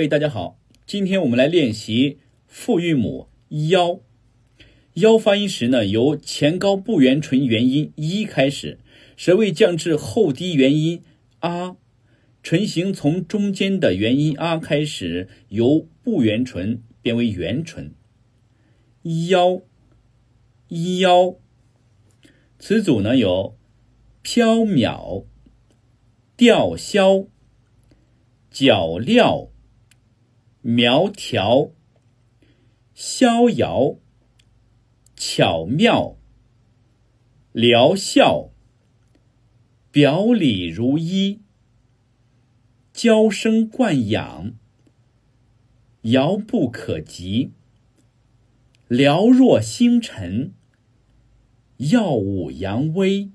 [0.00, 3.26] 嘿，大家好，今天我们来练习复韵母
[3.72, 3.98] 腰。
[4.92, 8.78] 腰发音时呢，由前高不圆唇元音一开始，
[9.16, 11.02] 舌位降至后低元音
[11.40, 11.76] 啊，
[12.44, 17.92] 唇形从中间的元音啊开始，由不圆唇变为圆唇。
[19.02, 19.62] 腰，
[21.00, 21.34] 腰，
[22.60, 23.58] 词组呢有
[24.22, 25.24] 缥缈、
[26.36, 27.24] 吊销、
[28.48, 29.48] 脚镣、
[30.70, 31.70] 苗条、
[32.92, 33.96] 逍遥。
[35.16, 36.18] 巧妙，
[37.52, 38.50] 疗效，
[39.90, 41.40] 表里如一，
[42.92, 44.52] 娇生惯养，
[46.02, 47.52] 遥不可及，
[48.90, 50.52] 寥若星辰，
[51.78, 53.30] 耀武扬威。